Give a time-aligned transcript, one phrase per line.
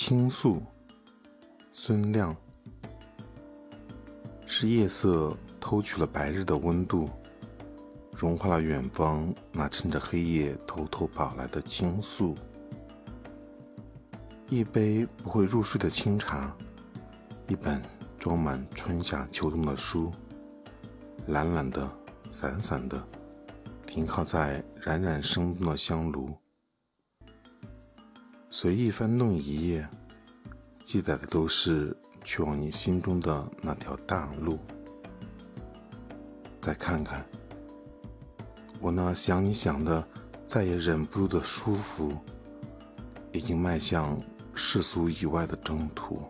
[0.00, 0.62] 倾诉，
[1.72, 2.34] 孙亮。
[4.46, 7.10] 是夜色偷取了白日的温度，
[8.12, 12.36] 融化了远方那趁着黑夜偷偷跑来的倾诉。
[14.48, 16.56] 一杯不会入睡的清茶，
[17.48, 17.82] 一本
[18.20, 20.12] 装满春夏秋冬的书，
[21.26, 21.90] 懒懒的、
[22.30, 23.04] 散散的，
[23.84, 26.30] 停靠在冉冉生动的香炉。
[28.50, 29.86] 随意翻动一页，
[30.82, 31.94] 记载的都是
[32.24, 34.58] 去往你心中的那条大路。
[36.60, 37.24] 再看看，
[38.80, 40.06] 我那想你想的
[40.46, 42.16] 再也忍不住的舒服，
[43.32, 44.18] 已经迈向
[44.54, 46.22] 世俗以外的征途。